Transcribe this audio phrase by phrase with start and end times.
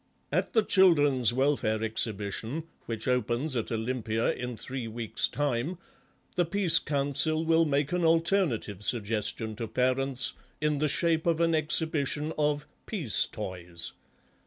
[0.31, 5.77] At the Children's Welfare Exhibition, which opens at Olympia in three weeks' time,
[6.35, 11.53] the Peace Council will make an alternative suggestion to parents in the shape of an
[11.53, 13.91] exhibition of 'peace toys.